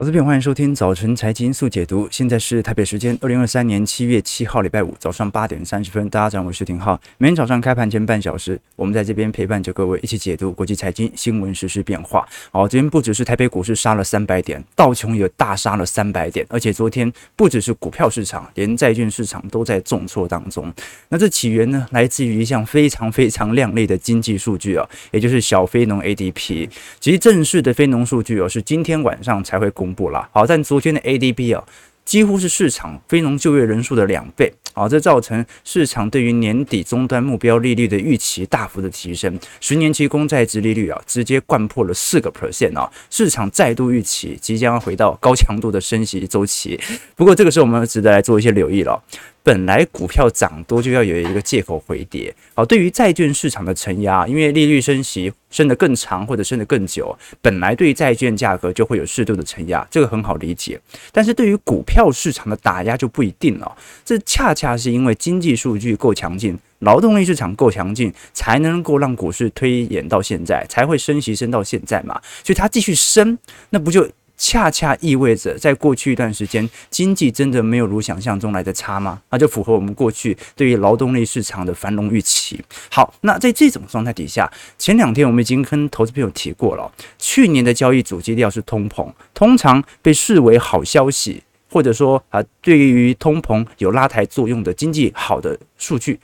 [0.00, 2.06] 我是边，欢迎收听早晨财经速解读。
[2.08, 6.08] 现在是台北时间二零二三年七月七号礼拜五早上八点三十分。
[6.08, 7.00] 大家早上好，我是廷浩。
[7.16, 12.24] 每天早上开盘前半小时，我们在这边陪伴着各位一起解读国际财经新闻、时事变化。
[12.52, 20.72] 好，今天不只是台北股市杀了三百点，道琼也大杀了三百点，而且昨天不只是股票市场，连债券市场都在重挫当中。
[21.08, 26.70] 那这起源呢，来自于一项非常非常亮丽的经济数据啊，也就是小非农 ADP。
[27.00, 29.87] 其实正式的非农数据哦，是今天晚上才会公。
[29.88, 31.64] 公布了，好，但昨天的 ADP 啊，
[32.04, 46.78] 几乎是市场非农就业人数的两倍，好，这造成市场对于年底终端目标利率的预期大幅的提升，十年期公债殖利率啊，直接灌破了四个 percent 啊，市场再度预期即将回到高强度的升息周期。
[47.16, 49.02] 不过这个时候我们值得来做一些留意了。
[49.48, 60.78] 本来股票涨多就要有一个借口回跌，好，对于债券市场的承压，因为利率升息升得更长或者升得更久，本来对债券价格就会有适度的承压，这个很好理解。
[61.12, 72.20] 但是对于股票市场的打压就不一定了，这恰恰是因为经济数据够强劲，劳动力市场够强劲，才能够让股市推演到现在，才会升息升到现在嘛。
[72.44, 73.38] 所以它继续升，
[73.70, 74.06] 那不就？
[74.38, 79.20] 恰恰意味着，在过去一段时间，经济真的没有如想象中来的差吗？
[79.30, 82.58] 那就符合我们过去对于劳动力市场的繁荣预期。
[82.88, 96.18] 好，那在这种状态底下，前两天我们已经跟投资朋友提过了，去年的交易主基调是通膨，通常被视为好消息，或者说啊，对于通膨有拉抬作用的经济好的数据。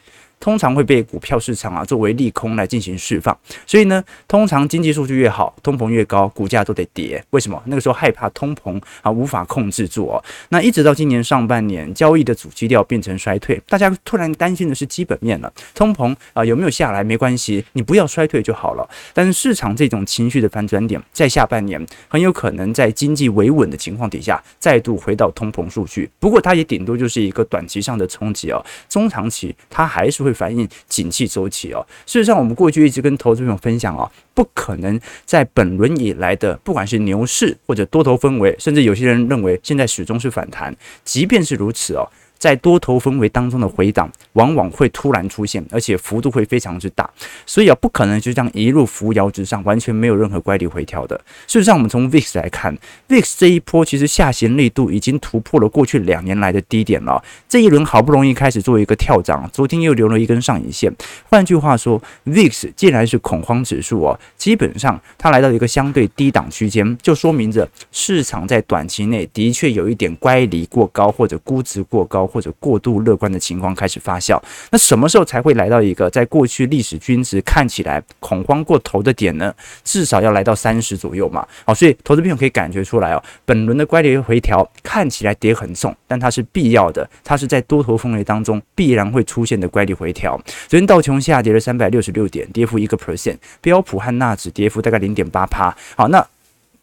[0.44, 3.34] 通常会被股票市场啊作为利空来进行释放，
[3.66, 7.24] 所以呢，通常经济数据越好，通膨越高，股价都得跌。
[7.30, 7.58] 为什么？
[7.64, 10.22] 那个时候害怕通膨啊无法控制住哦。
[10.50, 15.50] 那一直到今年上半年，交易的主基调变成衰退，大家突然担心的是基本面了。
[15.74, 18.86] 通膨啊有没有下来没关系，你不要衰退就好了。
[19.14, 26.10] 但是市场这种情绪的反转点，在下半年很有可能在经济维稳的情况底下，再度回到通膨数据。
[26.20, 30.33] 不过它也顶多就是一个短期上的冲击哦，中长期它还是会。
[30.34, 31.86] 反映景气周期哦。
[32.04, 40.74] 事实上，我们过去一直跟投资朋友分享哦，不可能在本轮以来的不管是牛市或者多头氛围，甚至有些人认为现在始终是反弹。
[41.04, 42.10] 即便是如此哦。
[42.44, 47.08] 在多头氛围当中的回档，往往会突然出现，而且幅度会非常之大，
[47.46, 51.18] 所以啊，不可能就这样一路扶摇直上，完全没有任何乖离回调的。
[51.46, 52.76] 事实上，我们从 VIX 来看
[53.08, 57.24] ，VIX 这一波其实下行力度已经突破了过去两年来的低点了。
[57.48, 60.94] 这一轮好不容易开始做一个跳涨，昨天又留了一根上影线。
[61.30, 72.28] 换句话说，VIX 既然是恐慌指数哦，基本上它来到一个相对低档区间，就说明着市场在短期内的确有一点乖离过高或者估值过高。
[72.34, 79.54] 或者过度乐观的情况开始发酵，那什么时候才会来到一个在过去历史均值看起来恐慌过头的点呢？
[79.84, 81.46] 至少要来到三十左右嘛。
[81.64, 90.36] 好，所以投资朋友可以感觉出来哦，本轮的乖离回调看起来跌很重，但它是必要的，它是在多头氛围当中必然会出现的乖离回调。
[90.66, 95.72] 昨天道琼下跌了三百六十六点，跌幅一个 percent，标普和纳指跌幅大概零点八趴。
[95.94, 96.26] 好，那。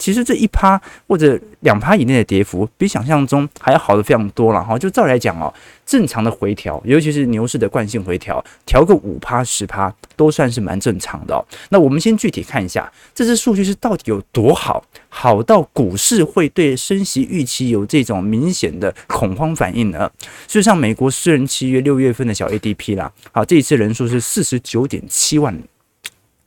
[0.02, 4.76] 其实这一趴或者两趴以内的跌幅，比想象中还要好的非常多了哈。
[4.76, 5.54] 就照来讲哦，
[5.86, 11.46] 正常的回调，尤其是牛市的惯性回调，调个五趴十趴都算是蛮正常的哦。
[11.70, 20.10] 那我们先具体看一下，这支数据是到底有多好，好到股市会对升息预期有这种明显的恐慌反应呢？
[20.48, 25.64] 事实上，美国私人契约六月份的小 ADP 啦，好，这一次人数是四十九点七万人，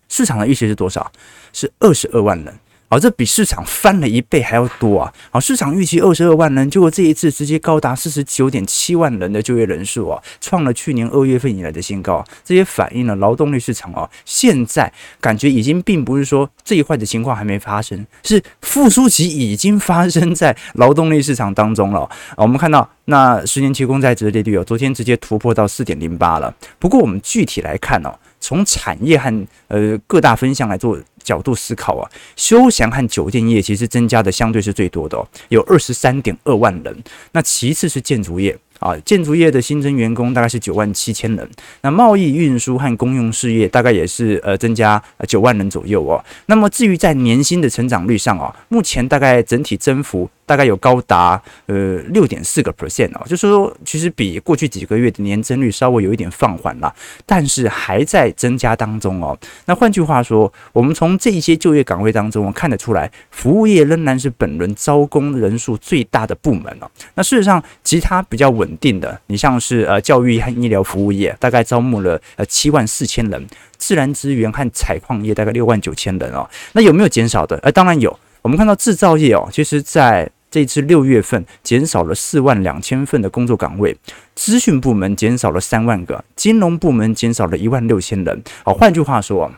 [0.09, 1.13] 市场的预期是多少？
[1.53, 2.53] 是二十二万人。
[2.95, 5.13] 好，这比市场翻了一倍还要多啊！
[5.33, 12.25] 好，市场预期二十二万人，结果这一次直接高达四十九点七万人的就业人数啊，创了去年二月份以来的新高。
[12.45, 22.03] 这也反映了劳动力市场啊，现在感觉已经并不是说这一块的情况还没发生，是复苏期已经发生在劳动力市场当中了。
[22.03, 26.55] 啊，我们看到那十年期公债殖利率哦，昨天直接突破到四点零八了。
[26.79, 30.99] 不过我们具体来看哦，从产业和呃各大分项来做。
[31.25, 32.05] 角度思考啊，
[32.37, 36.95] 休闲和酒店业其实增加的相对是最多的哦，有二十三点二万人。
[37.33, 41.49] 那其次是建筑业啊，建筑业的新增员工大概是九万七千人。
[41.81, 46.23] 那贸易运输和公用事业大概也是呃增加九万人左右哦。
[46.45, 50.29] 那么至于在年薪的成长率上啊，目前大概整体增幅。
[50.47, 56.95] 大概有高达呃六点四个 percent 哦，就是说其实比过去几个月的年增率稍微有一点放缓了，
[57.25, 59.35] 但是还在增加当中哦。
[59.65, 66.91] 那换句话说，我们从这一些就业岗位当中，我看得出来，服务业仍然是本轮招工人数最大的部门哦。
[67.15, 76.49] 那事实上，其他比较稳定的，你像是呃教育和医疗服务业，大概招募了呃七万四千人，自然资源和采矿业大概六万九千人哦。
[76.73, 77.57] 那有没有减少的？
[77.63, 78.19] 呃，当然有。
[78.43, 83.97] 我们看到制造业哦，其实在这次六月份减少了四万两千份的工作岗位，
[84.35, 88.43] 资讯部门减少了三万个，金融部门减少了一万六千人。
[88.65, 89.51] 好，换句话说。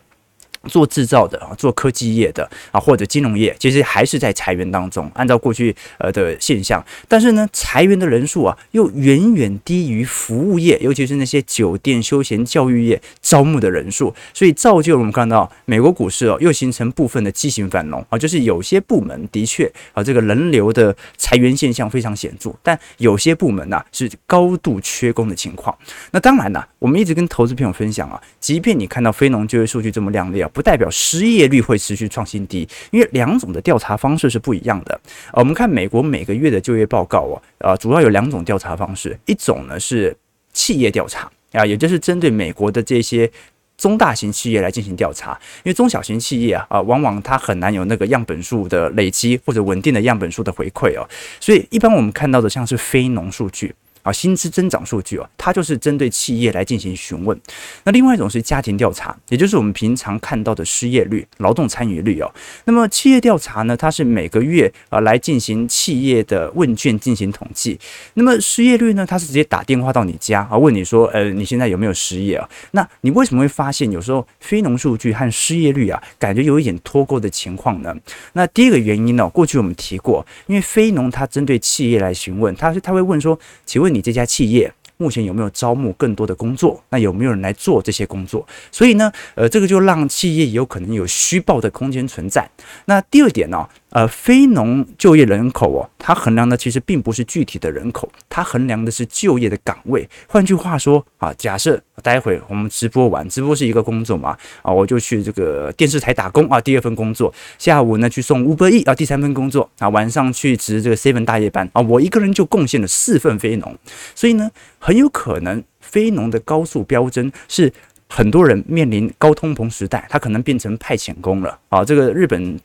[0.69, 5.11] 做制造的啊，做科技业的啊，或者金融业，其实还是在裁员当中。
[5.15, 14.15] 按照过去呃的现象，但是呢，裁员的人数啊，又远远低于服务业，尤其是那些酒店、休闲、教育业招募的人数。
[14.35, 25.77] 所以造就了我们看到美国股市哦，又形成部分的畸形繁荣啊，就是有些部门的确啊，这个人流的裁员现象非常显著，但有些部门呐、是高度缺工的情况。
[26.11, 30.51] 那当然呢，我们一直跟投资朋友分享啊，即便你看到非农就业数据这么亮丽啊。
[30.57, 34.99] 不代表失业率会持续创新低，因为两种的调查方式是不一样的。
[35.35, 40.17] 我们看美国每个月的就业报告哦，呃，主要有两种调查方式，一种呢是
[40.55, 43.31] 企业调查啊，也就是针对美国的这些
[43.77, 51.07] 中大型企业来进行调查，因为中小型企业啊，啊，往往它很难有那个样本数的累积或者稳定的样本数的回馈哦，
[51.39, 53.75] 所以一般我们看到的像是非农数据。
[54.07, 57.37] 啊，薪资增长数据哦，它就是针对企业来进行询问。
[57.83, 62.33] 那另外一种是家庭调查，也就是我们平常看到的失业率、劳动参与率哦。
[62.67, 67.77] 那么企业调查呢，它是每个月啊来进行企业的问卷进行统计。
[68.15, 72.49] 那么失业率呢，它是直接打电话到你家啊，问你说，呃，你现在有没有失业啊？
[72.71, 77.93] 那你为什么会发现有时候非农数据和失业率啊，感觉有一点脱钩的情况呢？
[78.35, 86.83] 那第一个原因呢，过去我们提过，因为非农它针对企业来询问，它是它会问说，请问你这家企业目前有没有招募更多的工作？
[86.91, 88.47] 那有没有人来做这些工作？
[88.71, 92.49] 所以呢，呃，这个就让企业有可能有虚报的空间存在。
[92.87, 100.07] 那第二点呢、呃，非农就业人口哦，它衡量的其实并不是具体的人口，它衡量的是就业的岗位。
[100.29, 107.33] 换句话说啊，假设待会我们直播完，直播是一个工作嘛，啊，我就去这个电视台打工啊，第二份工作。
[107.59, 113.75] 下午呢去送 Uber E 啊，第三份工作啊，晚上去值这个 seven 大夜班啊，我一个人就贡献了四份非农，
[114.15, 117.73] 所以呢，很有可能非农的高速飙升是
[118.11, 122.61] 很多人面临高通膨时代，他可能变成派遣工了啊，这个日本。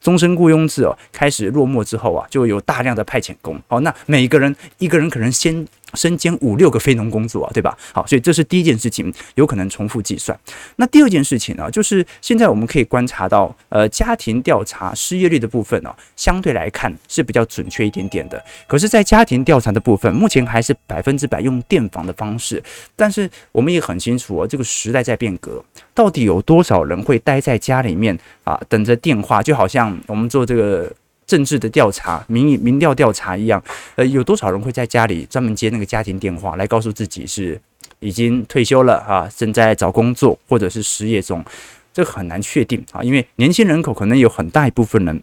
[0.00, 3.60] 终身雇佣制哦，开始落幕之后啊，就有大量的派遣工。
[3.68, 5.66] 好，那每一个人一个人可能先。
[5.94, 7.76] 身兼五六个非农工作啊，对吧？
[7.92, 10.38] 好，所以这是第一件事情，有可能重复计算。
[10.76, 18.42] 那第二件事情呢，就是现在我们可以观察到，呃，家庭调查失业率的部分呢，相对来看是比较准确一点点的。
[18.66, 22.62] 可是，在家庭调查的部分，目前还是百分之百用电访的方式。
[22.94, 29.42] 但是我们也很清楚哦，这个时代在变革，到底有多少人会待在家里面啊，等着电话？
[29.42, 30.92] 就好像我们做这个。
[31.26, 33.62] 政治的调查、民意民调调查一样，
[33.96, 37.60] 呃，有多少人会在家里专门接那个家庭电话来告诉自己是
[37.98, 41.44] 已经退休了啊，正在找工作或者是失业中？
[41.92, 45.20] 这很难确定啊，因为年轻人口可能有很大一部分人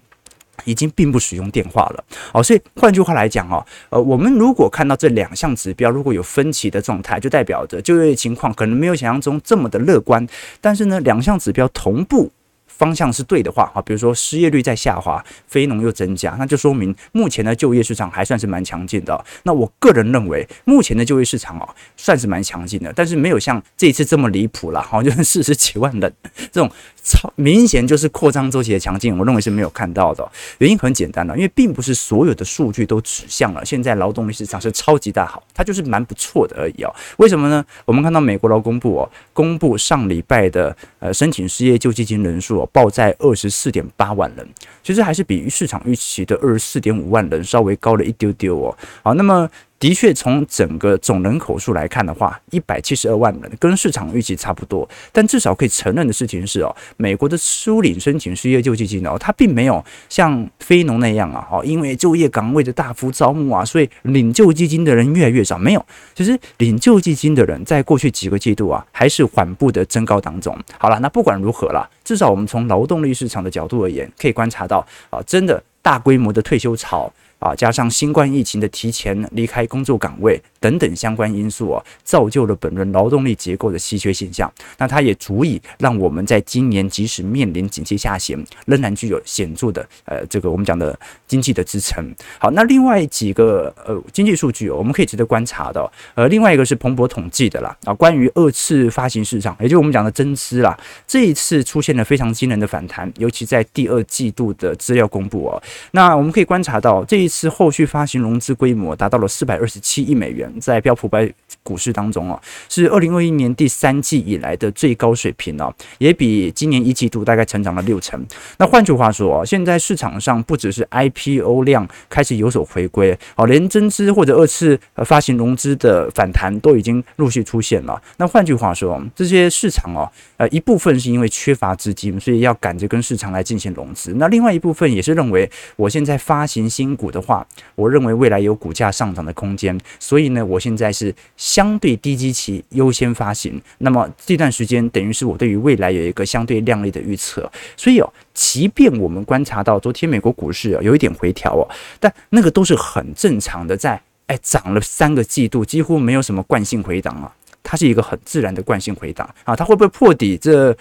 [0.65, 2.03] 已经并不使用电话了。
[2.33, 10.27] 哦，所以换句话来讲哦，呃，我们如果看到这两项指标如果有分歧的状态，就代表着就业情况可能没有想象中这么的乐观。
[10.59, 12.31] 但是呢，两项指标同步。
[12.77, 19.23] 方向是对的话啊，比如说失业率在下滑，非农又增加，那就说明目前的就业市场还算是蛮强劲的。
[19.43, 26.13] 那我个人认为，目前的就业市场哦，算是蛮强劲的，但是没有像这一次这么离谱了，好像四十几万人
[26.51, 26.69] 这种
[27.03, 30.27] 超明显就是扩张周期的强劲，我认为是没有看到的。
[30.59, 36.95] 原因很简单了，因为并不是所有的数据都指向了现在劳动力市场是超级大好，它就是蛮不错的而已哦。
[37.17, 37.63] 为什么呢？
[37.83, 42.69] 我们看到美国劳工部哦，公布上礼拜的呃申请失业救济金人数哦。
[42.71, 44.47] 报在二十四点八万人，
[44.81, 48.77] 其实还是比市场预期的二十四点五万人稍微高了一丢丢哦。
[49.03, 49.49] 好，那么。
[49.83, 54.87] 的确，从整个总人口数来看的话，一百七十二万人跟市场预期差不多。
[55.11, 65.57] 但至少可以承认的事情是哦，美国的初领申请失业救济金哦，它并没有像非农那样啊，哦，因为就业岗位的大幅招募啊，所以领救济金的人越来越少。
[65.57, 65.85] 没有，
[66.15, 70.57] 其实领救济金的人在过去几个季度啊，还是缓步的增高当中。
[70.77, 77.11] 好了，那不管如何啦，至少我们从劳动力市场的角度而言，可以观察到啊，真的大规模的退休潮。
[77.43, 84.49] 啊，加上新冠疫情的提前离开工作岗位等等相关因素啊，造就了本轮劳动力结构的稀缺现象。
[84.77, 90.97] 那它也足以让我们在今年即使面临景气下行，仍然具有显著的呃这个我们讲的
[91.27, 92.01] 经济的支撑。
[92.39, 105.61] 好，那另外几个呃经济数据我们可以值得观察的，呃，另外一个是彭博统计的啦啊，关于二次发行市场，也就是我们讲的增资啦，这一次出现了非常惊人的反弹，尤其在第二季度的资料公布哦。
[105.91, 107.32] 那我们可以观察到这一。
[107.33, 111.27] 次后续发行融资规模达到了四百二十七亿美元，在标普百
[111.63, 118.23] 股市当中啊，是二零二一年第三季以来的最高水平哦，也比今年一季度大概成长了六成。
[118.59, 127.99] 那换句话说啊，现在市场上不只是 IPO 量开始有所回归，哦，连增资或者二次发行融资的反弹都已经陆续出现了。
[128.17, 134.13] 那换句话说，这些市场哦，呃，一部分是因为缺乏资金，所以要赶着跟市场来进行融资。
[134.17, 143.61] 那另外一部分也是认为，我现在发行新股的话，我认为未来有股价上涨的空间，所以呢，我现在是相对低基期优先发行。
[143.79, 147.49] 那么这段时间等于是我对于未来有一个相对亮丽的预测。
[147.77, 151.63] 所以哦，即便我们观察到昨天美国股市有一点回调哦，
[151.99, 160.37] 但那个都是很正常的，在哎涨了三个季度，几乎没有什么惯性回档啊，它是一个很自然的惯性回档啊，它会不会破底？
[160.37, 160.75] 这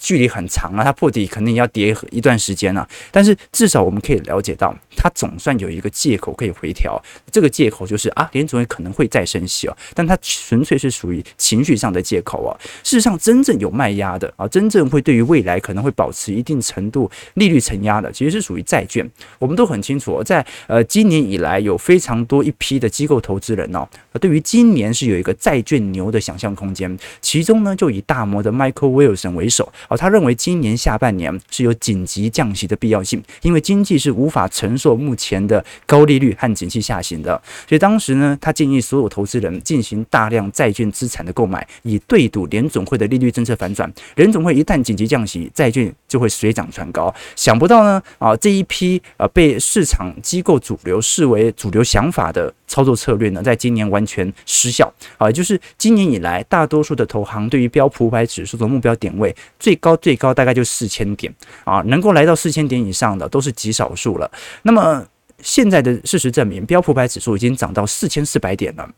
[0.00, 2.88] 距离很长啊，它破底肯定要跌一段时间啊。
[3.12, 7.00] 但是至少我们可以了解到，它总算有一个借口可以回调。
[7.30, 12.56] 这个借口就是啊，联准会可能会再升息啊，但它纯粹是属于情绪上的借口啊。
[12.82, 19.08] 事实上，真正有卖压的啊，真正会对于未来可能会保持一定程度利率承压的，其实是属于债券。
[19.38, 23.86] 我们都很清楚，在呃今年以来，有非常多一批的机构投资人哦，
[24.18, 26.98] 对于今年是有一个债券牛的想象空间。
[27.20, 29.70] 其中呢，就以大摩的 Michael Wilson 为首。
[29.90, 37.30] 哦，他认为今年下半年是有紧急降息的必要性，因为经济是无法承受目前的高利率和景气下行的。
[37.68, 43.92] 所以当时呢，他建议所有投资人进行大量债券资产的购买，以对赌联总会的利率政策反转。
[44.14, 47.12] 联总会一旦紧急降息，债券就会水涨船高。
[47.34, 54.90] 想不到呢，啊，这一批啊被市场机构主流视为主流想法的操作策略呢，在今年完全失效。
[55.18, 61.34] 啊，也就是今年以来，大多数的投行对于标普五百指数的目标点位最高最高大概就四千点
[61.64, 64.30] 啊，能够来到四千点以上的都是极少数了。
[64.62, 65.04] 那么
[65.42, 68.88] 现在的事实证明，标普五百指数已经涨到四千四百点了。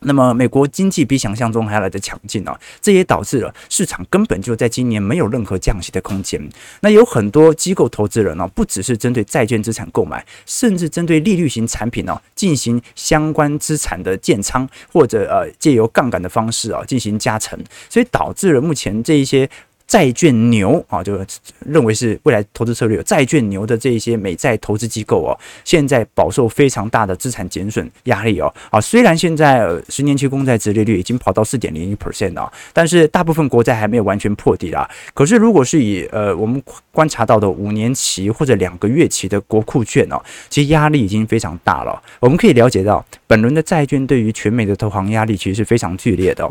[0.00, 6.40] 那么美国经济比想象中还要来的强劲啊，这也导致了市场根本就在今年没有任何降息的空间。
[6.80, 19.48] 那有很多机构投资人呢，不只是针对债券资产购买，甚至针对利率型产品呢进行相关资产的建仓，或者呃借由杠杆的方式啊进行加成，所以导致了目前这一些。
[19.90, 21.18] 债券牛啊，就
[21.66, 23.02] 认为是未来投资策略。
[23.02, 28.54] 债券牛的这一些美债投资机构哦，现在饱受非常大的资产减损压力哦。
[28.70, 34.88] 啊，虽然现在十年期公债殖利率已经跑到四点零一 percent 了，但是大部分国债还没有完全破底啦。
[35.12, 42.00] 可是如果是以呃我们观察到的五年期或者两个月期的国库券哦，其实压力已经非常大了。
[42.20, 46.48] 我们可以了解到，本轮的债券对于全美的投行压力其实是非常剧烈的。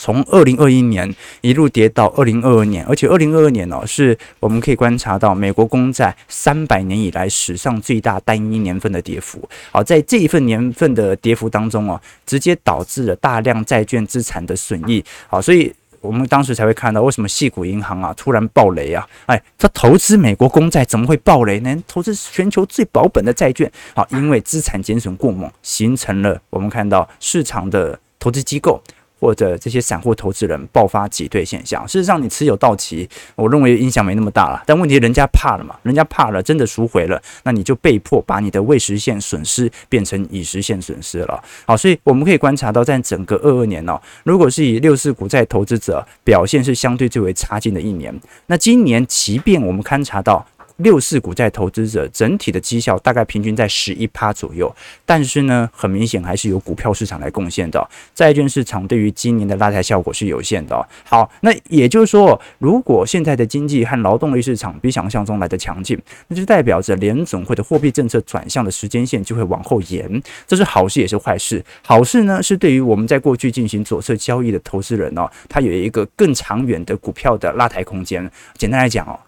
[0.00, 9.46] 从二零二一年一路跌到二零二二年，而且二零二二年哦，是我们可以观察到美国公债三百年以来史上最大单一年份的跌幅。
[9.70, 15.04] 好，在这一份年份的跌幅当中哦，直接导致了大量债券资产的损益。
[15.28, 19.06] 好，所以我们当时才会看到为什么矽谷银行啊突然暴雷啊？
[19.26, 21.76] 哎，他投资美国公债怎么会暴雷呢？
[21.86, 28.82] 投资全球最保本的债券，好，因为资产减损过猛，形成了我们看到市场的投资机构。
[29.20, 34.62] 或者这些散户投资人爆发挤兑现象，事实上你持有到期，我认为影响没那么大了。
[34.66, 41.40] 但问题人家怕了嘛，人家怕了，真的赎回了，那你就被迫把你的未实现损失变成已实现损失了。
[41.66, 50.46] 好，所以我们可以观察到，在整个二二年哦，如果是以六四股债投资者表现是相对最为差劲的一年，那今年即便我们勘察到。
[50.80, 54.74] 六四股债投资者整体的绩效大概平均在十一趴左右，
[55.06, 60.88] 但是呢，很明显还是由股票市场来贡献的，债券市场对于今年的拉抬效果是有限的。
[61.04, 71.64] 好，那也就是说，如果现在的经济和劳动力市场比想象中来的强劲，那就代表着联总会的货币政策转向的时间线就会往后延，这是好事也是坏事。
[71.82, 78.30] 好事呢，是对于我们在过去进行左侧交易的投资人哦，他有一个更长远的股票的拉抬空间。
[78.56, 79.18] 简单来讲哦。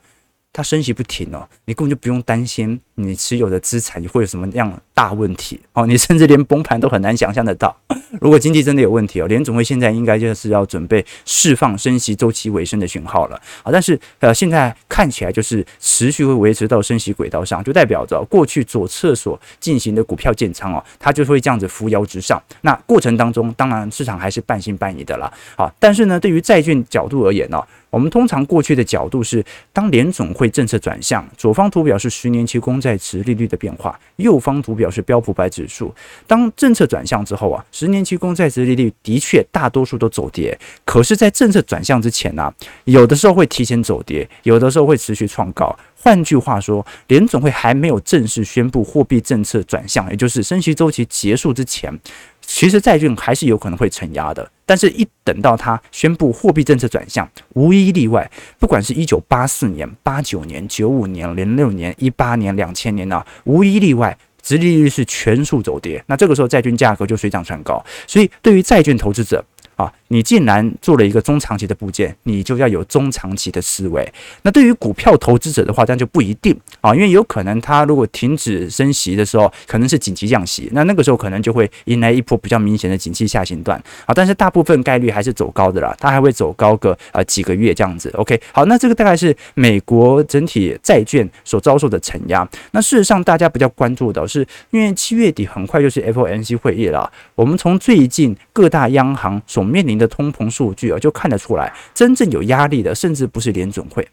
[0.52, 7.74] 它升息不停哦，你根本就不用担心你持有的资产会有什么样大问题哦，你甚至连崩盘都很难想象得到。
[8.20, 13.72] 如果经济真的有问题哦，联总会现在应该就是要准备释放升息周期尾声的讯号了啊。
[13.72, 22.40] 但是呃，现在看起来就是持续会维持到升息轨道上，就代表着过去左侧所进行的股票建仓哦，它就会这样子扶摇直上。
[22.60, 25.32] 那过程当中，当然市场还是半信半疑的啦。
[25.56, 35.92] 好，但是呢，对于债券角度而言呢，我们通常过去的角度是，当联总会政策转向，左方图表是十年期公债殖利率的变化，右方图表是标普百指数。
[36.26, 40.56] 当政策转向之后啊，十年期公债殖利率的确大多数都走跌。
[40.84, 42.52] 可是，在政策转向之前呢、
[42.84, 45.74] 有的时候会提前走跌，有的时候会持续创高。
[45.96, 51.96] 换句话说，联总会还没有正式宣布货币政策转向，也就是升息周期结束之前，
[52.40, 54.50] 其实债券还是有可能会承压的。
[54.66, 66.02] 但是，一等到他宣布货币政策转向，无一例外，不管是一九八四年、八九年、九五年、零六年、一八年、两千年啊，无一例外，殖利率是全数走跌。
[66.06, 67.82] 那这个时候，债券价格就水涨船高。
[68.06, 69.44] 所以，对于债券投资者，
[69.76, 74.06] 啊，你既然做了一个中长期的部件，你就要有中长期的思维。
[74.42, 84.12] 那对于股票投资者的话，这样就不一定啊，因为有可能他如果停止升息的时候，可能是紧急降息，那那个时候可能就会迎来一波比较明显的景气下行段啊。
[84.14, 88.10] 但是大部分概率还是走高的啦，它还会走高个啊几个月这样子。
[88.14, 92.46] OK，好，那这个大概是美国整体债券所遭受的承压。
[92.72, 104.06] 那事实上，大家比较关注的是，因为七月底很快就是 FOMC 会议了，我们从最近各大央行所面临的通膨数据啊，就看得出来，真正有压力的，甚至不是联总会。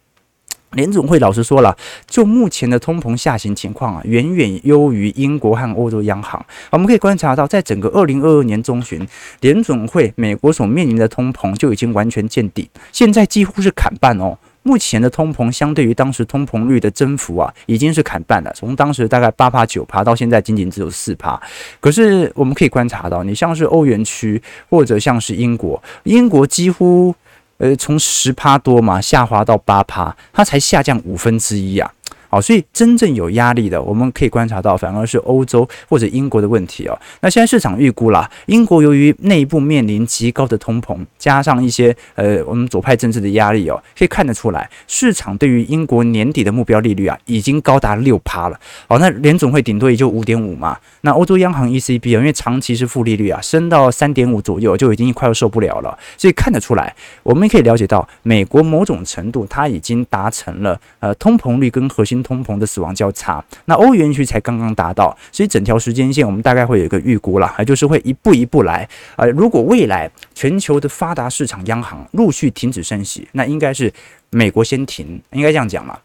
[0.73, 1.75] 联总会老实说了，
[2.05, 6.45] 就目前的通膨下行情况啊，远远优于英国和欧洲央行。
[6.69, 9.05] 我们可以观察到，在整个二零二二年中旬，
[9.41, 14.37] 联总会美国所面临的通膨就已经完全见底，现在几乎是砍半哦。
[14.63, 18.51] 目前的通膨相对于当时通膨率的增幅啊，已经是砍半了。
[18.53, 21.41] 从当时大概八趴九趴，到现在仅仅只有四趴。
[21.79, 27.15] 可是我们可以观察到，你像是欧元区或者像是英国，英国几乎
[27.57, 31.91] 呃从十趴多嘛下滑到八趴，它才下降五分之一啊。
[32.29, 36.97] 好，所以真正有压力的，我们可以观察到，反而是欧洲或者英国的问题哦。
[37.21, 48.59] 那现在市场预估啦，英国由于内部面临极高的通膨，加上一些呃我们左派政治的压力哦，可以看得出来，市场对于英国年底的目标利率啊，已经高达六趴了。
[48.87, 50.77] 好，那联总会顶多也就五点五嘛。
[51.01, 55.97] 那欧洲央行 ECB 啊，因为长期是负利率啊，升到三点五左右就已经快要受不了了。
[56.15, 62.18] 所以看得出来，我们可以了解到，美国某种程度它已经达成了呃通膨率跟核心。
[62.23, 68.87] 通膨的死亡交叉，那欧元区才刚刚达到，所以整条时间线我们大概会有一个预估啦，就是会一步一步来。
[69.15, 73.91] 呃，如果未来全球的发达市场央行陆续停止升息，那应该是
[74.29, 75.97] 美国先停，应该这样讲嘛，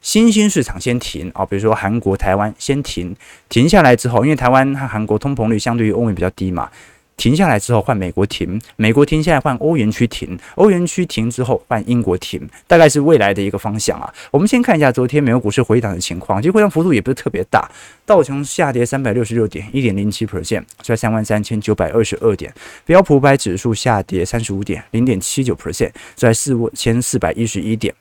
[0.00, 3.14] 新兴市场先停啊，比如说韩国、台湾先停，
[3.48, 6.68] 停下来之后，因为台湾和韩国通膨率相对于欧元比较低嘛。
[7.18, 14.10] 停下来之后换美国停，美国停下来换欧元区停，欧元区停之后换英国停，大概是未来的一个方向啊。
[14.30, 17.70] 我们先看一下昨天美国股市回档的情况，其实回档幅度也不是特别大，
[18.06, 22.50] 道琼下跌三百六十六点，一点零七 percent，在三万三千九百二十二点；
[22.86, 27.92] 标普五百指数下跌三十五点，零点七九 percent，在四千四百一十一点。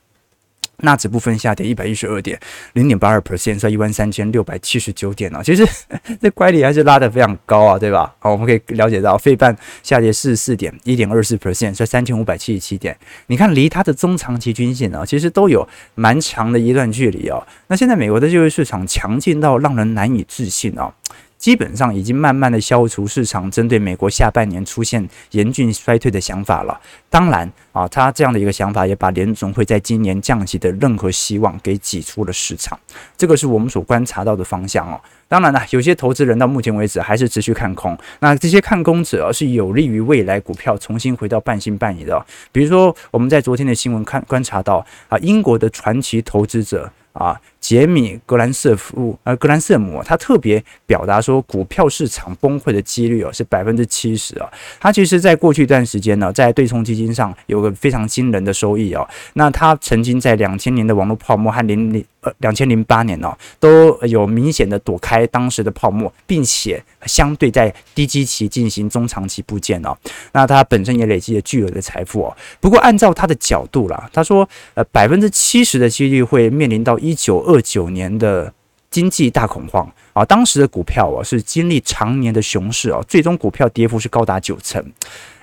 [0.83, 2.39] 纳指部分下跌一百一十二点，
[2.73, 5.41] 零点八二 percent，在一万三千六百七十九点啊。
[5.41, 5.67] 其实
[6.21, 8.13] 这乖离还是拉得非常高啊，对吧？
[8.19, 12.95] 好，我们可以了解到，费半下跌四十四点，一点二四 percent，在三千五百七十七点。
[13.25, 17.45] 你看，离它的中长期均线啊，其实都有蛮长的一段距离哦。
[17.67, 20.93] 那现在美国的就业市场强劲到让人难以置信啊。
[21.37, 26.79] 基本上已经慢慢的消除市场针对美国下半年出现严峻衰退的想法了。
[27.09, 32.77] 当然啊，他这样的一个想法也把联总会在今年降息的任何希望给挤出了市场。
[33.15, 34.99] 这个是我们所观察到的方向哦。
[35.27, 37.97] 当然了，有些投资人到目前为止还是持续看空。
[38.19, 42.25] 那这些看空者是有利于未来股票重新回到半信半疑的。
[42.51, 46.91] 比如说，我们在昨天的新闻看观察到啊，英国的传奇投资者。
[47.17, 54.49] 啊，杰米·格兰瑟夫，呃，格兰瑟姆，他特别表达说，股票市场崩溃的几率哦是百分之七十啊。
[54.79, 59.07] 他其实在过去一段时间呢，在对冲基金上有个非常惊人的收益哦。
[59.33, 62.05] 那他曾经在两千年的网络泡沫和零零。
[62.39, 69.97] 两千零八年呢、哦，都有明显的躲开当时的泡沫，并且相对在低基期进行中长期部件哦。
[70.33, 72.37] 那他本身也累积了巨额的财富哦。
[72.59, 78.53] 不过按照他的角度啦，他说，呃，百分之七十的几率会面临到一九二九年的
[78.89, 80.23] 经济大恐慌啊。
[80.25, 84.83] 当时的股票哦是经历长年的熊市哦，最终股票跌幅是高达九成。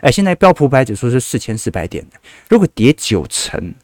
[0.01, 2.05] 哎，现在标普百指数是四千四百点，
[2.49, 3.75] 如果跌九成。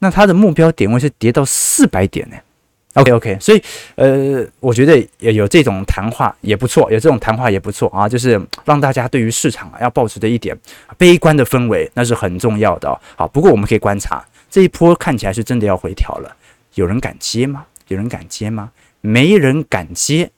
[0.00, 2.36] 那它的目标点位是跌到四百点呢
[2.94, 3.62] ？OK OK，所以
[3.94, 10.58] 呃，我觉得也有这种谈话也不错，有这种谈话也不错啊，就是让大家对于市场要保持的一点
[10.98, 13.00] 悲观的氛围，那是很重要的。
[13.14, 16.34] 好，不过我们可以观察这一波看起来是真的要回调了，
[16.74, 17.64] 有人敢接吗？
[17.86, 18.70] 有人敢接吗？
[19.00, 20.30] 没人敢接。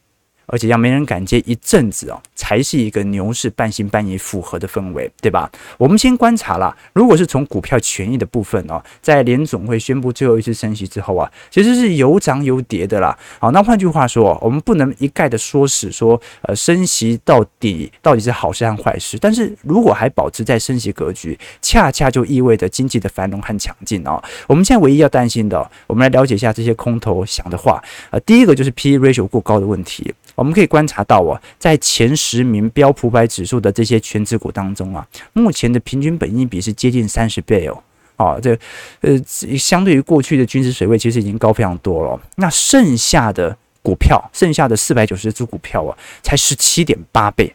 [0.52, 5.50] 而且要没人敢接一阵子哦，才是一个牛市半信半疑符合的氛围，对吧？
[5.78, 13.18] 我们先观察了，如果是从股票权益的部分哦，在联总会宣布最后一次升息之后啊，其实是有涨有跌的啦。
[13.38, 19.16] 好，那换句话说，我们不能一概的说死说，呃，升息到底到底是好事还是坏事？
[19.18, 24.22] 但是如果还保持在升息格局，恰恰就意味着经济的繁荣和强劲哦。
[24.46, 27.82] 我们现在唯一要担心的，我们来了解一下这些空头想的话。
[28.10, 30.12] 呃，第一个就是 P/E ratio 过高的问题。
[30.42, 37.81] 我们可以观察到啊，在前十名标普百指数的这些全值股当中啊，目前的平均本益比是接近三十倍哦。
[38.16, 38.59] 啊，这
[39.02, 39.16] 呃，
[39.57, 42.20] 相对于过去的均值水位，其实已经高非常多了。
[42.38, 47.55] 那剩下的股票，剩下的四百九十只股票啊，才十七点八倍。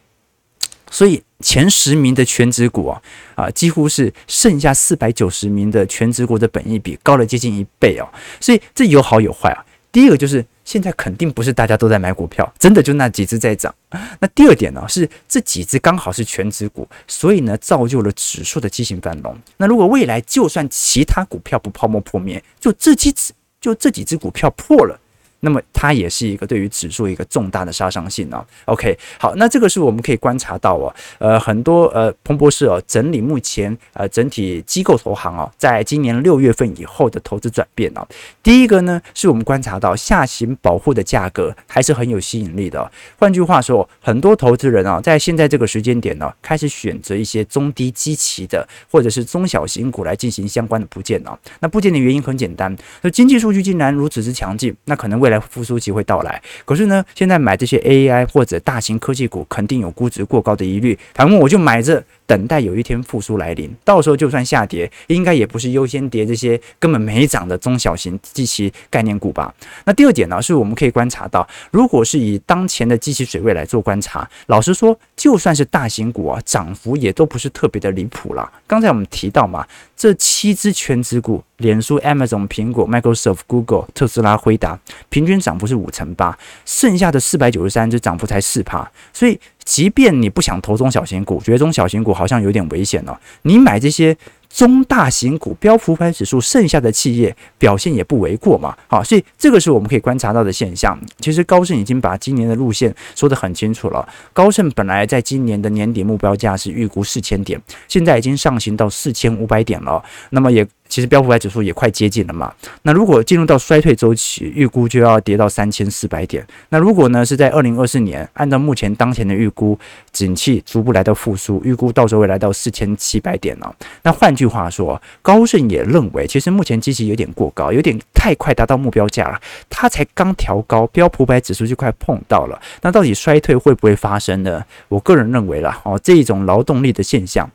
[0.90, 3.02] 所以前十名的全值股啊，
[3.36, 8.08] 啊，几乎是剩下四百九十名的全值股的本益比高了接近一倍哦。
[8.40, 9.66] 所以这有好有坏啊。
[9.92, 10.46] 第一个就是。
[10.68, 13.74] 现在肯定不是大家都在买股票，真的就那几只在涨。
[14.20, 19.34] 那第二点呢，是这几只刚好是全指股，所以呢造就了指数的畸形繁荣。
[19.56, 25.00] 那如果未来就算其他股票不泡沫破灭，就这几只就这几只股票破了。
[25.42, 28.46] 那么它也是一个对于指数一个重大的杀伤性啊。
[28.66, 38.06] OK，好，那这个是我们可以观察到哦，呃，很多呃彭博士哦整理目前呃整体机构投行哦，在今年六月份以后的投资转变啊。
[38.42, 42.92] 第一个呢，是我们观察到下行保护的价格还是很有吸引力的。
[43.18, 51.38] 换句话说，很多投资人啊，在现在这个时间点呢，开始选择一些中低基期的或者是中小型股来进行相关的布建啊。
[51.60, 60.98] 那布建的原因很简单，那经济数据竟然如此之强劲，那可能为未来复苏期会到来，可是呢，现在买这些 AI 或者大型科技股，肯定有估值过高的疑虑。
[61.14, 62.02] 反正我就买着。
[62.28, 69.52] 等待有一天复苏来临，到时候就算下跌，应该也不是优先跌这些根本没涨的中小型机器概念股吧？
[69.86, 78.52] 那第二点呢，是我们可以观察到，如果是以当前的机器水位来做观察，老实说，就算是大型股啊，涨幅也都不是特别的离谱了。
[78.68, 89.40] 刚才我们提到嘛，这七只全值股，脸书、Amazon、苹果、Microsoft、Google、特斯拉、辉达，平均涨幅是五成八，剩下的四百九十三只涨幅才四趴，所以。
[89.68, 94.18] 即便你不想投中小型股，觉得中小型股好像有点危险了，你买这些。
[94.50, 100.98] 中大型股标普五百指数剩下的企业表现也不为过嘛，好，所以这个是我们可以观察到的现象。
[101.20, 104.08] 其实高盛已经把今年的路线说得很清楚了。
[104.32, 110.02] 高盛本来在今年的年底目标价是预估四千点，现在已经上行到四千五百点了。
[110.30, 112.54] 那么也其实标普五百指数也快接近了嘛。
[112.84, 116.46] 那如果进入到衰退周期，预估就要跌到三千四百点。
[116.70, 119.78] 那如果呢是在二零二四年，按照目前当前的预估，
[120.12, 123.76] 景气逐步来到复苏，预估到时候会来到四千七百点了。
[124.04, 129.40] 那换句话说，高盛也认为，其实目前基期有点过高，有点太快达到目标价了。
[129.70, 132.62] 它才刚调高，标普五百指数就快碰到了。
[132.82, 134.64] 那到底衰退会不会发生呢？
[134.88, 137.50] 我个人认为啦，哦，这一种劳动力的现象，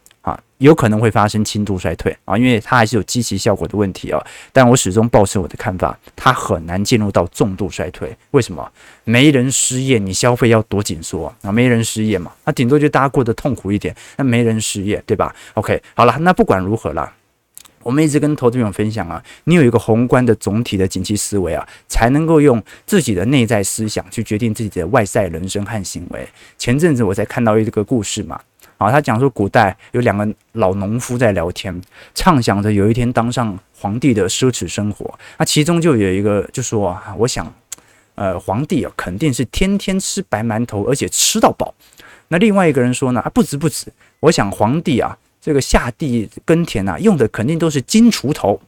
[0.62, 4.24] 有可能会发生轻度衰退啊，因为它还是有积极效果的问题哦。
[4.52, 8.16] 但我始终保持我的看法，它很难进入到重度衰退。
[8.30, 8.70] 为什么？
[9.04, 11.50] 没人失业，你消费要多紧缩啊？
[11.50, 13.94] 没人失业嘛，那顶多就大家过得痛苦一点。
[14.16, 17.12] 那没人失业，对吧？OK，好了，那不管如何啦，
[17.82, 26.28] 我们一直跟投资朋友分享啊，你有一个宏观的总体的景气思维啊，才能够用自己的内在思想去决定自己的外在人生和行为。
[26.56, 28.40] 前阵子我才看到一个故事嘛，
[28.82, 31.80] 啊，他讲说古代有两个老农夫在聊天，
[32.14, 35.18] 畅想着有一天当上皇帝的奢侈生活。
[35.38, 37.52] 那其中就有一个就说啊，我想。
[38.14, 41.72] 呃，皇帝啊，肯定是天天吃白馒头，而且吃到饱。
[42.28, 43.90] 那另外一个人说呢，啊，不止不止，
[44.20, 48.60] 我想皇帝啊，这个下地耕田啊，用的肯定都是金锄头。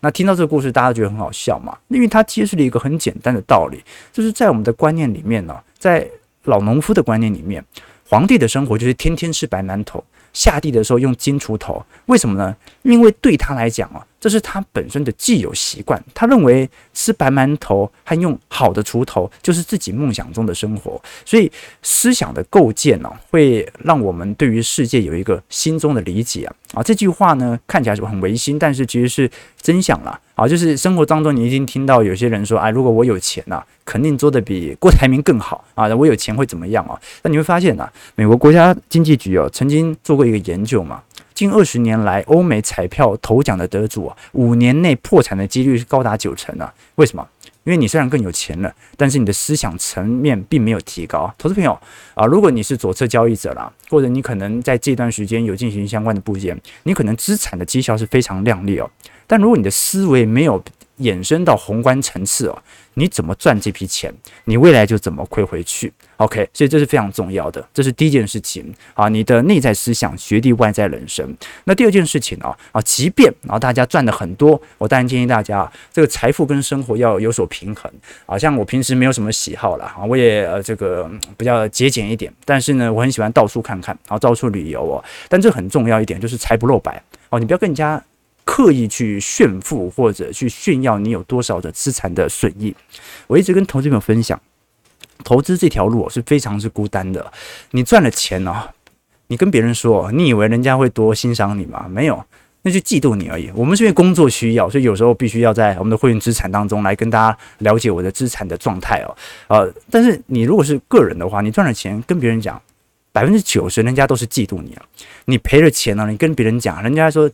[0.00, 1.78] 那听到这个故事，大家觉得很好笑嘛？
[1.86, 3.80] 因为他揭示了一个很简单的道理，
[4.12, 6.04] 就是在我们的观念里面呢，在
[6.42, 7.64] 老农夫的观念里面，
[8.08, 11.84] 皇帝的生活就是天天吃白馒头，下地的时候用金锄头。
[12.06, 12.56] 为什么呢？
[12.82, 14.04] 因为对他来讲啊。
[14.20, 21.48] 这是他本身的既有习惯，他认为吃白馒头和用好的锄头就是自己梦想中的生活，所以
[21.82, 26.82] 思想的构建呢，会让我们对于世界有一个心中的理解啊啊！
[26.82, 30.46] 这句话呢看起来是很违心，但是其实是真相啦啊！
[30.46, 35.92] 就是生活当中你已经听到有些人说，哎，如果我有钱呐，肯定做得比郭台铭更好啊！
[35.96, 36.96] 我有钱会怎么样啊？
[37.24, 41.02] 那你会发现呢，美国国家经济局哦曾经做过一个研究嘛。
[41.34, 46.72] 近二十年来，欧美彩票头奖的得主啊，五年内破产的几率是高达九成啊！
[46.94, 47.26] 为什么？
[47.68, 51.30] 因为你虽然更有钱了，但是你的思想层面并没有提高。
[51.36, 51.78] 投资朋友
[52.14, 58.90] 啊，如果你是左侧交易者啦，或者你可能在这段时间有进行相关的部件，你可能资产的绩效是非常亮丽哦。
[59.26, 60.64] 但如果你的思维没有
[61.00, 62.62] 衍生到宏观层次哦，
[62.94, 64.12] 你怎么赚这笔钱，
[64.44, 65.92] 你未来就怎么亏回去。
[66.16, 69.08] OK，所以这是非常重要的，这是第一件事情啊。
[69.08, 71.36] 你的内在思想决定外在人生。
[71.64, 72.52] 那第二件事情呢？
[72.72, 77.88] 啊，即便啊大家赚的很多，我当然建议大家这个财富跟生活要有所平衡。
[78.26, 85.04] 好像我平时没有什么喜好了啊，我也呃这个比较节俭一点，但是呢，我很喜欢到处看看，然后到处旅游哦。
[85.28, 88.02] 但这很重要一点就是财不露白哦，你不要跟人家
[88.48, 92.74] 刻意去炫富或者去炫耀你有多少的资产的损益。
[93.26, 94.40] 我一直跟投资朋友分享。
[95.22, 97.30] 投资这条路是非常之孤单的。
[97.72, 98.70] 你赚了钱呢，
[99.26, 101.86] 你跟别人说，你以为人家会多欣赏你吗？
[101.90, 102.24] 没有，
[102.62, 103.50] 那就嫉妒你而已。
[103.54, 109.14] 我们是因为工作需要，所以有时候必须要在我们的会员资产当中来跟大家了解我的资产的状态哦。
[109.48, 112.58] 呃，但是你如果是个人的话，你赚了钱跟别人讲，
[113.12, 114.82] 百分之九十人家都是嫉妒你啊。
[115.26, 117.30] 你赔了钱呢，你跟别人讲，人家说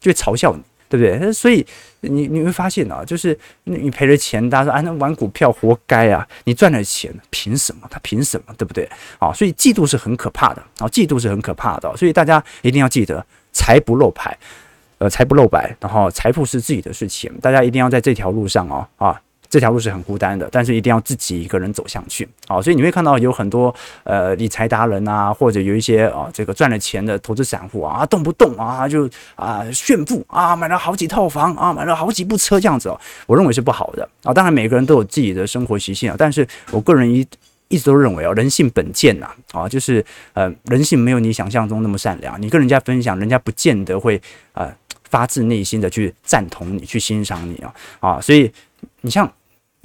[0.00, 0.62] 就会嘲笑你。
[0.88, 1.32] 对不对？
[1.32, 1.66] 所以
[2.02, 6.24] 你你会发现啊，就是你赔了钱，大家说啊，那玩股票活该啊！
[6.44, 7.88] 你赚了钱，凭什么？
[7.90, 8.54] 他凭什么？
[8.56, 8.88] 对不对？
[9.18, 11.92] 啊，所以嫉妒是很可怕的啊，嫉妒是很可怕的。
[11.96, 14.38] 所以大家一定要记得，财不露牌，
[14.98, 19.20] 呃，财不露白，然后财富是自己的事情，大家一定要在这条路上哦啊。
[19.56, 22.28] 这条路是很孤单的，但是一定要自己一个人走向去。
[22.46, 34.34] 好，所以你会看到有很多呃理财达人啊，或者有一些啊这个赚了钱的投资散户啊，动不动啊就啊炫富啊，买了好几套房啊，买了好几部车这样子哦，我认为是不好的啊。
[34.34, 37.26] 当然每个人都有自己的生活习性啊，但是我个人一
[37.68, 42.38] 一直都认为哦，人性本贱呐啊，就是呃人性没有你想象中那么善良。
[42.42, 44.20] 你跟人家分享，人家不见得会
[44.52, 44.70] 呃
[45.08, 48.52] 发自内心的去赞同你，去欣赏你啊啊，所以。
[49.00, 49.30] 你像，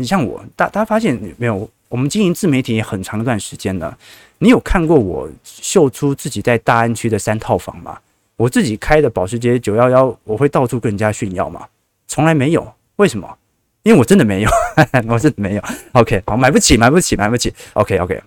[0.01, 1.69] 你像我，大大家发现没有？
[1.87, 3.97] 我们经营自媒体也很长一段时间了。
[4.39, 7.99] 你有看过我秀出自己在大安区的三套房吗？
[8.37, 11.67] 我自己开的保时捷九幺幺，我会到处跟人家炫耀吗？
[12.07, 12.73] 从来没有。
[12.95, 13.37] 为什么？
[13.83, 14.49] 因为我真的没有，
[15.07, 15.63] 我真的没有。
[15.91, 17.53] OK，好，买不起，买不起，买不起。
[17.73, 18.21] OK，OK。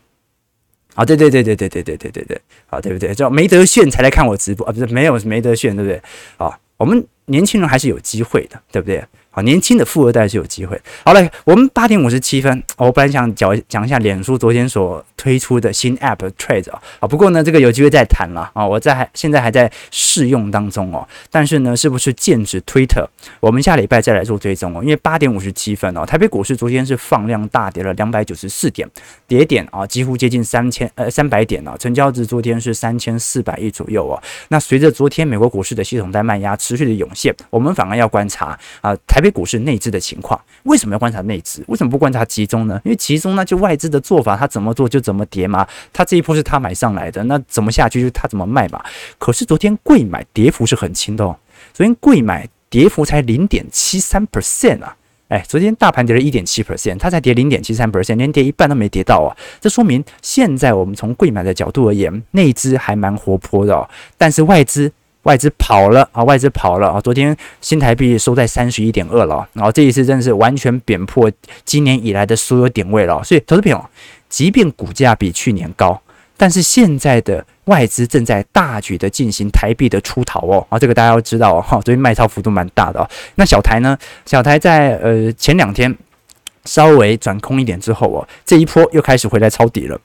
[0.95, 3.15] 好，对对对对对对对对对对，好，对不对？
[3.15, 4.73] 叫没得炫才来看我直播啊？
[4.73, 6.01] 不是，没有没得炫，对不对？
[6.37, 9.03] 啊，我们年轻人还是有机会的，对不对？
[9.35, 10.81] 好，年轻的富二代是有机会。
[11.05, 21.05] 好嘞，我们八点五十七分，我本来想讲讲一下脸书昨天所推出的新 App Trade 啊，不过呢，这个有机会再谈了啊，我在现在还在试用当中哦。
[21.33, 23.05] 但是呢，是不是剑指 Twitter？
[23.41, 24.83] 我们下礼拜再来做追踪哦。
[24.83, 28.89] 因为八点五十七分哦，台北股市昨天是放量大跌了两百九十四点，
[29.27, 34.23] 跌点啊几乎接近三千呃三百点啊，成交值昨天是三千四百亿左右哦。
[34.49, 39.35] 那随着昨天美国股市的系统在卖压持续的涌现，我们反而要观察啊台北。
[39.35, 41.65] 股市内资的情况，为什么要观察内资？
[41.67, 42.81] 为什么不观察集中呢？
[42.85, 45.67] 因为集中那就外资的做法，他怎么做就怎么跌嘛。
[45.93, 48.81] 他这一波是他买上来的，那怎么下去就他怎么卖嘛。
[49.19, 51.37] 可是昨天贵买跌幅是很轻的哦，
[51.73, 54.97] 昨天贵买跌幅才零点七三 percent 啊，
[55.29, 59.31] 哎，昨天大盘跌了一点七 percent，它才跌零点七三 percent，连跌一半都没跌到啊。
[59.61, 64.91] 这说明现在我们从贵买的角度而言，内资还蛮活泼的哦，但是外资。
[65.23, 66.23] 外资跑了啊！
[66.23, 67.01] 外资跑了啊！
[67.01, 71.33] 昨天新台币收在三十一点二了，然后这一次真的是完全贬破
[71.65, 73.25] 今年以来的所有点位了。
[73.25, 73.83] 所以，投资朋友，
[74.29, 75.99] 即便股价比去年高，
[76.45, 80.79] 但是现在的外资正在大举的进行台币的出逃哦啊！
[80.79, 81.63] 这个大家要知道哦。
[81.63, 83.09] 哈，昨天卖超幅度蛮大的哦。
[83.37, 83.97] 那小台呢？
[84.27, 85.97] 小台在呃前两天
[86.67, 89.99] 稍微转空一点之后哦，这一波又开始回来抄底了。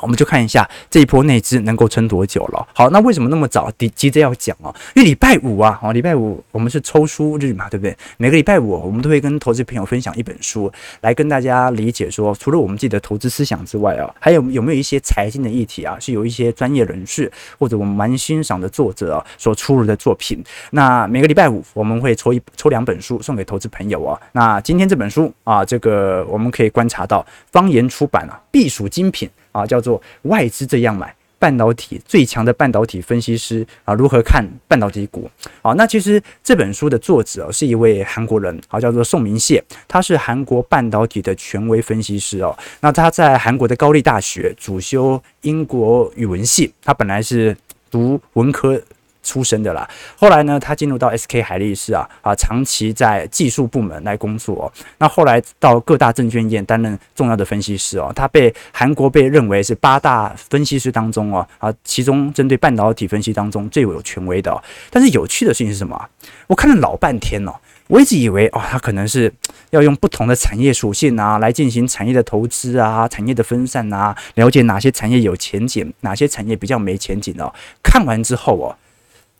[0.00, 2.66] 我们就看一下这一波内资能够撑多久了。
[2.74, 4.74] 好，那为什么那么早急急着要讲哦？
[4.94, 7.96] 因为礼拜五啊，好，礼拜五我们是抽书日嘛，对不对？
[8.16, 20.42] 每个礼拜五我们都会跟投资朋友分享一本书，来跟大家理解说，除了我们自己的投资思想之外啊，还有有没有一些财经的议题啊，是有一些专业人士或者我们蛮欣赏的作者啊所出炉的作品。
[20.70, 24.20] 那每个礼拜五我们会抽一抽两本书送给投资朋友啊。
[24.32, 29.30] 那今天这本书啊，这个我们可以观察到方言出版啊，必属精品。
[29.54, 35.30] 啊，叫做外资这样买半导体最强的半导体分析师啊，如何看半导体股？
[35.62, 42.56] 好，那其实这本书的作者是一位韩国人，啊，叫做宋明燮，他是韩国半导体的权威分析师哦。
[42.80, 47.56] 那他在韩国的高丽大学主修英国语文系，他本来是
[47.90, 48.82] 读文科。
[49.24, 54.72] 出身的啦，后来呢，他进入到 SK 海力士啊啊，长期在技术部门来工作。
[54.98, 64.62] 那后来到各大证券业担任重要的分析师哦，他被韩国被认为是八大分析师当中哦啊，其中针对半导体分析当中最有权威的。
[64.90, 66.08] 但是有趣的事情是什么？
[66.46, 67.52] 我看了老半天哦，
[67.88, 69.32] 我一直以为哦，他可能是
[69.70, 77.52] 要用不同的产业属性啊来进行产业的投资啊，产业的分散啊，了解哪些产业有前景，哪些产业比较没前景哦。
[77.82, 78.76] 看完之后哦。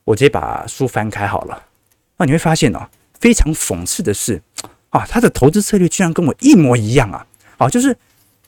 [0.04, 1.64] 我直接把书翻开好了，
[2.16, 2.88] 那你会发现哦，
[3.18, 4.42] 非常讽刺的是，
[4.90, 7.26] 啊，他的投资策略居然跟我一模一样啊！
[7.58, 7.96] 啊，就是。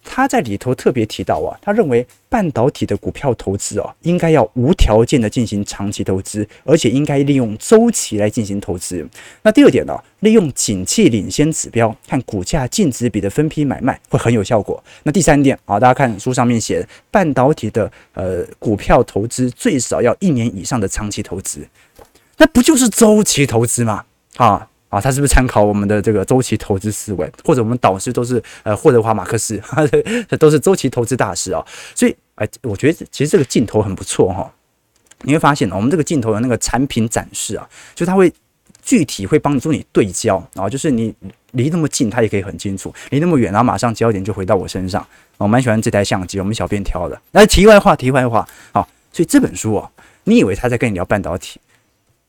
[0.08, 9.06] 他在里头特别提到啊，他认为半导体的股票投资哦，应该要无条件的进行长期投资，而且应该利用周期来进行投资。
[9.42, 14.82] 那第二点呢，利用景气领先指标看股价净值比的分批买卖会很有效果。
[15.02, 21.66] 那第三点啊，大家看书上面写，半导体的呃股票投资最少要一年以上的长期投资，
[22.38, 24.04] 那不就是周期投资吗？
[24.36, 24.68] 啊？
[24.96, 27.30] 啊，他是不是参考我们的这个周期投资思维？
[27.44, 29.60] 或者我们导师都是呃霍德华马克思，
[30.26, 31.62] 这 都是周期投资大师啊。
[31.94, 34.50] 所以，哎，我觉得其实这个镜头很不错哈。
[35.20, 38.32] 你会发现，我们这个镜头的那个产品展示啊，就它会
[38.82, 41.14] 具体会帮助你对焦啊，就是你
[41.52, 45.06] 离那么近，它也可以很清楚；离那么远，然后马上焦点就回到我身上。
[45.36, 47.20] 我蛮喜欢这台相机，我们小编挑的。
[47.32, 49.90] 那题外话，题外话，好，所以这本书啊，
[50.24, 51.60] 你以为他在跟你聊半导体，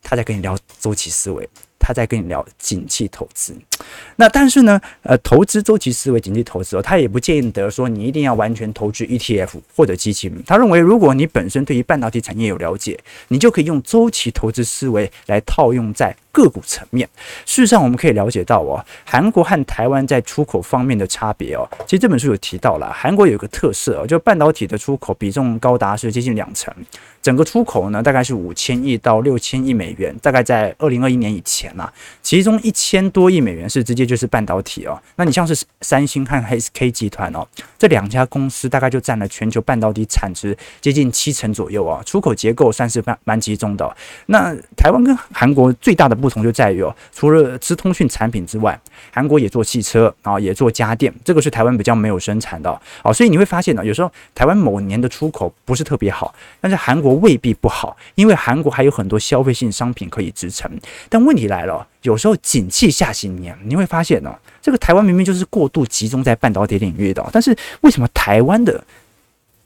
[0.04, 1.48] 他在跟你聊周期思维。
[1.80, 3.56] 他在跟你聊景气投资，
[4.16, 10.44] 那但是呢，呃，投资周期思维、景气投资哦，他也不见得说你一定要完全投资 ETF 或者基金。
[10.46, 17.10] 他认为，如果你本身对于半导体产业有了解，你就可以用周期投资思维来套用在个股层面。
[17.48, 26.72] 事实上，我们可以了解到哦，韩国和台湾在出口方面的差别哦，其实这本书有提到了，韩国有个特色哦，就半导体的出口比重高达是接近两成。
[27.24, 35.02] 整个出口呢，大概是五千亿到六千亿美元，大概在二零二一年以前呐、啊，其中一千多亿美元是直接就是半导体哦。
[35.16, 37.46] 那你像是三星和 SK 集团哦，
[37.78, 43.98] 这两家公司大概就占了全球半导体产值接近七成左右啊，出口结构算是蛮蛮集中的、
[44.28, 48.80] 那台湾跟韩国最大的不不同就在于哦，除了资通讯产品之外，
[49.12, 52.70] 韩国也做汽车啊，也做家电，这个是台湾比较没有生产的
[53.04, 53.14] 哦。
[53.14, 57.18] 所以你会发现呢，有时候台湾某年的出口不是特别好，但是韩国。
[57.18, 60.70] 未必不好，因为韩国还有很多消费性商品可以支撑。
[61.10, 68.84] 但问题来了，有时候景气下行年，你会发现呢，这个台湾明明就是过度集中在半导体领域的，但是为什么台湾的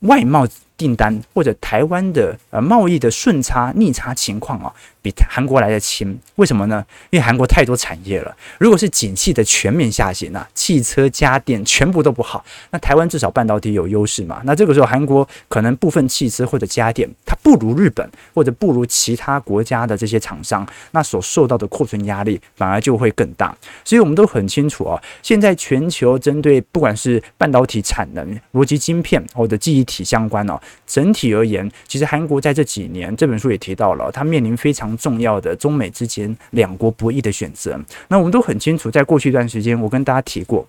[0.01, 0.47] 外贸
[0.81, 6.17] 订单或者台湾的呃贸易的顺差逆差情况啊，比韩国来的轻？
[6.37, 6.83] 为什么呢？
[7.11, 8.35] 因为韩国太多产业了。
[8.57, 14.41] 如果是景气的全面下行啊，汽车、家电全部都不好，那台湾至少半导体有优势嘛？
[14.43, 23.55] 那这个时候韩国可能部分汽车或者家电，它不如日本或者不如其他国家的这些厂商，那所受到的库存压力反而就会更大。
[23.85, 30.59] 所以我们都很清楚啊，现在全球针对不管是半导体产能、逻辑晶片或者记忆体相关哦。
[30.85, 37.79] 整体而言，其实韩国在这几年，这本书也提到了，它面临非常重要的中美之间两国博弈的选择。
[38.07, 40.67] 那我们都很清楚，在过去一段时间，我跟大家提过。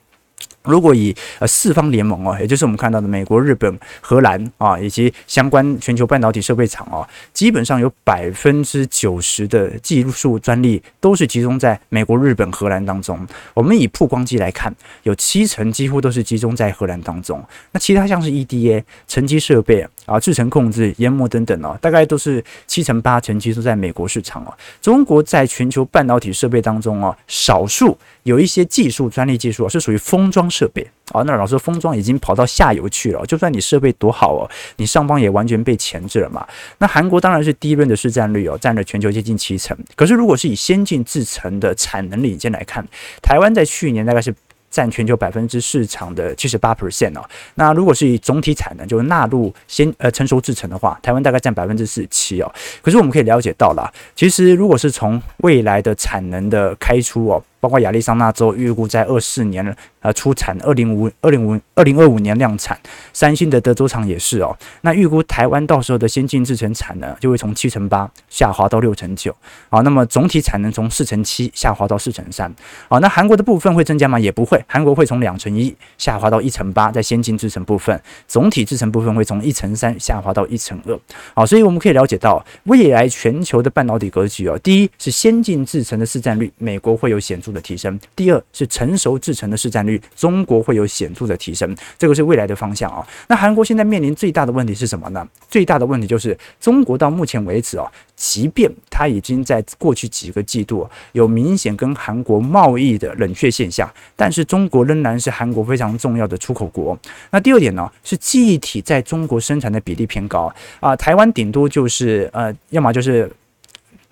[0.64, 13.27] 如果以呃四方联盟哦，也就是我们看到的美国、日本、荷兰啊，以及相关全球半导体设备厂哦，基本上有百分之九十的技术专利都是集中在美国、日本、荷兰当中。
[13.55, 17.42] 我们以曝光机来看，有七成几乎都是集中在荷兰当中。
[17.72, 24.55] 那其他像是 EDA、沉积设备啊、制程控制、研磨等等哦，大概都是七成八成集中在美国市场哦。
[24.81, 34.45] 中国在全球半导体设备当中哦，少数有一些技术专利技术是属于封装设备啊，那老师封装已经跑到下游去了，就算你设备多好哦，
[34.77, 36.47] 你上方也完全被钳制了嘛。
[36.79, 39.75] 那韩国当然是第一轮的市占率哦，占了全球接近七成。
[39.97, 42.87] 可是如果是以先进制程的产能领先来看，
[43.23, 44.35] 台湾在去年大概是
[44.71, 47.23] 占全球百分之市场的七十八 percent 哦。
[47.57, 52.51] 那如果是以总体产能就是纳入先呃成熟制程的话，台湾大概占百分之四十七哦。
[52.81, 57.43] 可是我们可以了解到了，其实如果是从未来的产能的开出哦。
[57.62, 59.64] 包括亚利桑那州预估在二四年
[60.01, 62.77] 呃出产，二零五二零五二零二五年量产。
[63.12, 64.57] 三星的德州厂也是哦。
[64.81, 69.33] 那预估台湾到时候的先进制程产能就会从七成八下滑到六成九。
[69.70, 72.53] 好，那么总体产能从四成七下滑到四成三。
[72.88, 74.18] 好，那韩国的部分会增加吗？
[74.18, 80.98] 也不会，韩国会从两成一下滑到一成八，在先进制程部分，总体制程部分会从一成三下滑到一成二。
[81.33, 84.59] 好，所以我们可以了解到未来全球的半导体格局哦。
[84.59, 87.99] 第一是先进制程的市占率，美国会有显著的提升。
[88.17, 93.07] 第二是成熟制成的市占率，中国会有显著的提升，这个是未来的方向啊。
[93.29, 95.27] 那韩国现在面临最大的问题是什么呢？
[95.49, 106.99] 最大的问题就是中国到目前为止啊，即便它已经在过去几个季度有明显跟韩国贸易的冷却现象，但是中国仍然是韩国非常重要的出口国。
[107.31, 113.31] 那第二点呢，是记忆体在中国生产的比例偏高啊，台湾顶多就是呃，要么就是。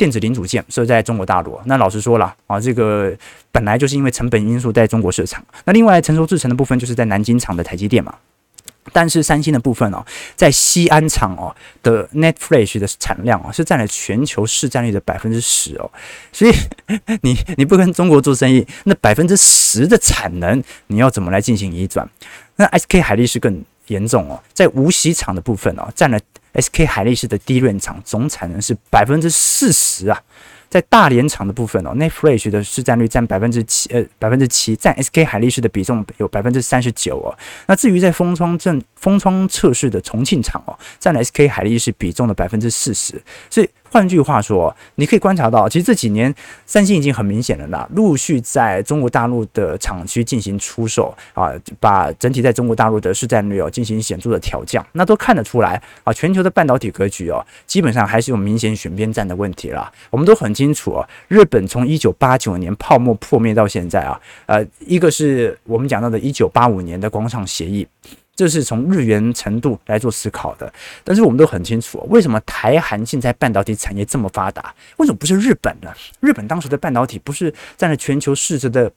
[0.01, 3.15] 电子零组件设在中国大陆，那老实说了啊，这个
[3.53, 5.45] 本来就是因为成本因素在中国市场。
[5.67, 8.15] 那另外成熟制程的部分就是在南京厂的台积电嘛。
[8.95, 10.03] 但是三星的部分哦，
[10.35, 15.91] 在西安厂哦的 Net Flash 的产量哦，是占了全球市占率的百分之十哦，
[16.33, 16.53] 所以
[17.21, 22.09] 你你不跟中国做生意，那百分之十的产能你要怎么来进行移转？
[22.57, 26.19] 那 SK 海力士更严重哦，在无锡厂的部分哦，占了
[26.55, 30.23] SK 海力士的低润厂总产能是百分之四十啊。
[30.69, 37.37] 在大连厂的部分哦那 Flash 的市占率占百分之七，呃，百分之七，占 SK 海力士的比重有百分之三十九哦。
[37.67, 43.21] 那至于在封窗正封窗测试的重庆厂哦，占了 SK 海力士比重的百分之四十，
[43.51, 43.69] 所以。
[43.91, 46.33] 换句话说，你可以观察到，其实这几年
[46.65, 59.91] 三星已经很明显了啦，陆续在中国大陆的厂区进行出售啊，把整体在中国大陆的市占率哦进行显著的调降，那都看得出来啊，全球的半导体格局哦，基本上还是有明显选边站的问题啦。
[60.11, 67.87] 我们都很清楚哦，日本从一九八九年泡沫破灭到现在啊，呃，一个是我们讲到的一九八五年的广场协议。
[68.35, 70.73] 这是从日元程度来做思考的，
[71.05, 74.75] 但是我们都很清楚，为什么台韩现在半导体产业这么发达？
[74.97, 75.93] 为什么不是日本呢？
[76.21, 78.91] 日本当时的半导体不是占了全球市值的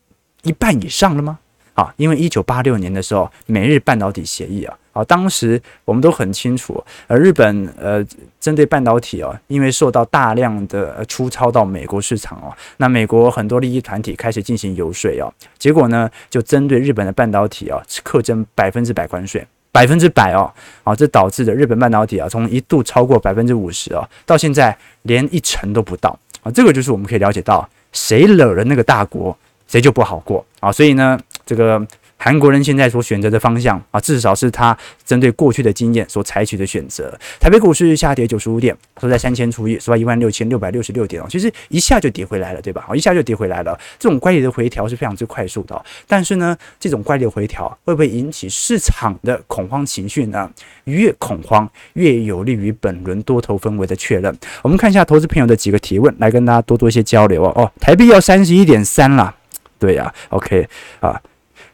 [0.43, 1.39] 一半以上了吗？
[1.73, 4.77] 啊，因为一九八六年的时候，美日半导体协议啊。
[4.93, 8.05] 啊，当时我们都很清楚，呃，日本呃
[8.39, 20.53] 针对半导体哦，因为受到大量的出超到美国市场哦，那美国很多利益团体开始进行游说哦，结果呢，就针对日本的半导体啊，课征百分之百关税，百分之百哦，
[20.83, 29.35] 啊，这导致的日本半导体啊，从一度超过百分之五十哦，到现在连一成都不到啊，这个就是我们可以了解到，谁惹了那个大国，
[29.67, 31.85] 谁就不好过啊，所以呢，这个。
[32.15, 37.13] 韩国人现在所选择的方向啊，至少是他针对过去的经验所采取的选择。
[37.37, 41.25] 台北股市下跌九十五点，收在三千除以，收在一万六千六百六十六点哦。
[41.29, 42.87] 其实一下就跌回来了，对吧？
[42.95, 43.77] 一下就跌回来了。
[43.99, 45.83] 这种乖离的回调是非常之快速的。
[46.07, 50.49] 但是呢，这种乖离的回调会不会引起市场的恐慌情绪呢？
[50.85, 54.33] 越恐慌越有利于本轮多头氛围的确认。
[54.61, 57.51] 我们看一下投资朋友的几个提问，来跟大家多多一些交流哦。
[57.53, 59.35] 哦，台币要三十一点三了，
[59.77, 60.65] 对呀、OK
[61.01, 61.21] 啊。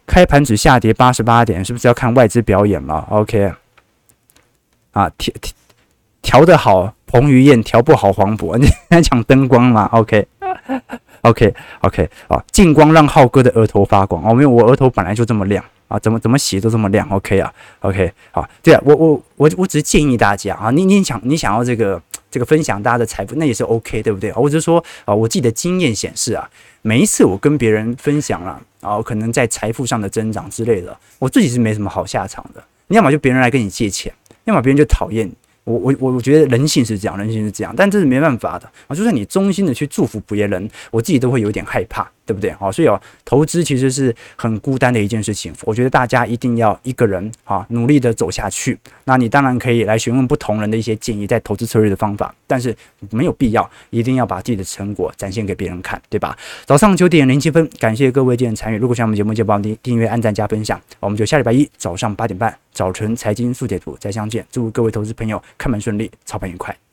[0.05, 3.51] 开盘只下跌八十八点，是不是要看外资表演了？OK，
[4.91, 5.53] 啊调调
[6.21, 22.01] 调得好彭于晏，调不好黄渤，你 在讲灯光吗？OK，OK，OK， 啊，近光让浩哥的额头发光哦，因为我额头本来就这么亮啊，怎么怎么洗都这么亮？OK 啊，OK，好，对啊，我我我我只是建议大家啊，你你想你想要这个
[22.31, 24.31] 这个分享大家的财富，那也是 OK，对不对？
[24.35, 26.49] 我只是说啊，我自己的经验显示啊。
[26.81, 32.63] 每一次我跟别人分享了，啊，可能在财富上的增长之类的，我自己是没什么好下场的。
[32.87, 34.13] 你要么就别人来跟你借钱，
[34.45, 35.29] 要么别人就讨厌。
[35.65, 38.95] 我我我我觉得人性是这样，人性是这样，但这是没办法的啊。
[38.95, 42.09] 就算你衷心的去祝福别人，我自己都会有点害怕。
[42.29, 42.51] 对不对？
[42.51, 45.51] 好，所以哦，投资其实是很孤单的一件事情。
[45.63, 48.77] 我觉得大家一定要一个人啊，努力的走下去。
[49.05, 52.75] 那你当然可以来询问不同人的一些建议，在投资策略的方法，但是
[53.09, 56.37] 没有必要一定要把自己的成果展现给别人看，对吧？
[56.67, 58.77] 早上九点零七分，感谢各位今天参与。
[58.77, 60.79] 如果喜欢我们节目，就帮我订订阅、按赞、加分享。
[60.99, 64.45] 我们就下礼拜一早上八点半，早晨财经速解图再相见。
[64.51, 66.88] 祝各位投资朋友开门顺利，操盘愉快。